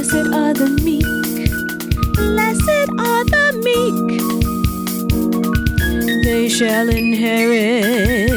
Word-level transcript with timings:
Blessed 0.00 0.32
are 0.32 0.54
the 0.54 0.70
meek. 0.82 1.04
Blessed 2.14 2.88
are 2.98 3.24
the 3.34 3.52
meek. 3.66 4.22
They 6.24 6.48
shall 6.48 6.88
inherit 6.88 8.29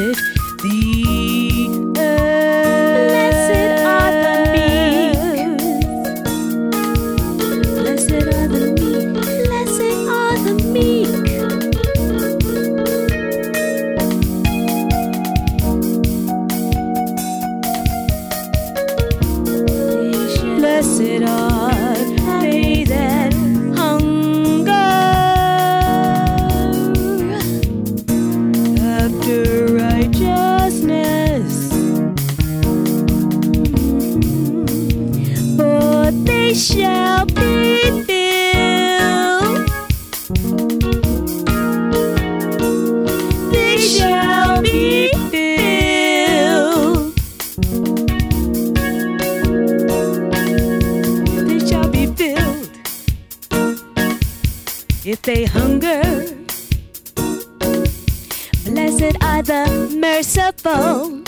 blessed 58.84 59.16
are 59.24 59.42
the 59.42 59.66
merciful, 59.98 61.24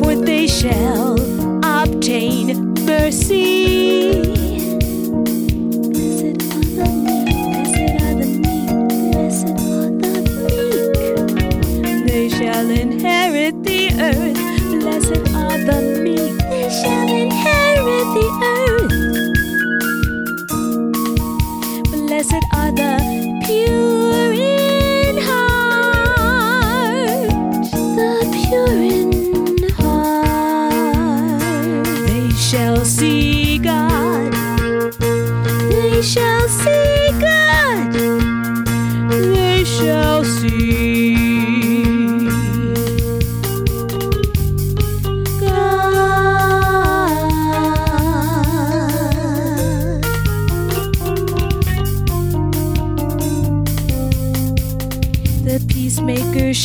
for 0.00 0.14
they 0.16 0.48
shall 0.48 1.14
obtain 1.64 2.74
mercy. 2.84 4.24
Blessed 5.92 6.40
are 6.66 6.74
the 6.74 6.86
meek. 7.06 7.30
Blessed 7.52 7.94
are 8.02 8.14
the 8.18 8.26
meek. 8.42 8.70
Blessed 9.12 9.54
are 9.54 9.90
the 10.02 10.14
meek. 11.82 12.06
They 12.08 12.26
shall 12.28 12.68
inherit 12.70 13.54
the 13.62 13.82
earth. 14.00 14.36
Blessed 14.80 15.22
are 15.32 15.58
the 15.58 15.78
meek. 16.02 16.34
They 16.50 16.68
shall 16.70 17.08
inherit 17.08 18.08
the 18.18 18.28
earth. 18.42 18.94
Blessed 22.08 22.44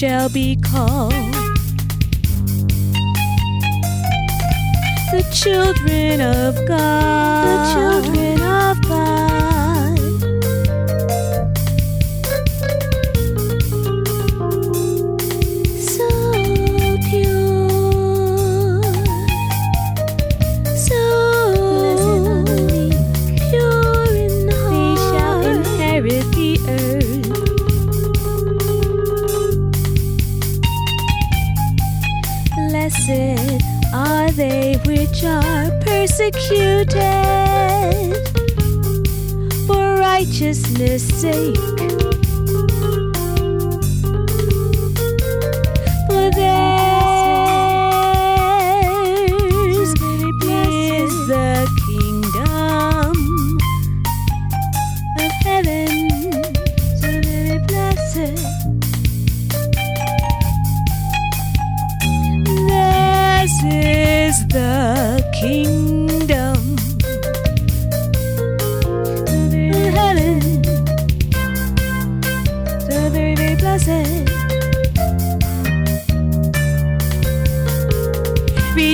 shall 0.01 0.30
be 0.30 0.56
called. 0.56 1.13
The 5.12 5.24
children 5.31 6.19
of 6.19 6.56
God. 6.68 7.45
The 7.45 8.01
children 8.01 8.42
of 8.42 8.81
God. 8.81 9.70
Righteousness' 40.21 41.01
sake. 41.19 42.31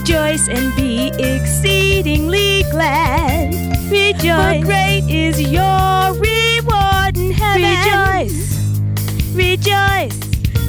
Rejoice 0.08 0.48
and 0.48 0.74
be 0.78 1.12
exceedingly 1.20 2.64
glad. 2.72 3.52
Rejoice. 3.92 4.62
For 4.62 4.66
great 4.66 5.04
is 5.10 5.42
your 5.42 6.14
reward 6.14 7.18
in 7.18 7.34
heaven. 7.34 8.24
Rejoice. 8.24 8.56
Rejoice. 9.36 10.18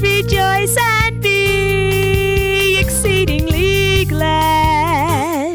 Rejoice 0.00 0.76
and 0.76 1.22
be 1.22 2.80
exceedingly 2.80 4.06
glad. 4.06 5.54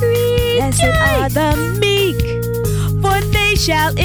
Blessed 0.00 0.82
are 0.82 1.28
the 1.28 1.54
meek, 1.78 2.18
for 3.00 3.20
they 3.30 3.54
shall 3.54 3.96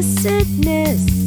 blessedness. 0.00 1.17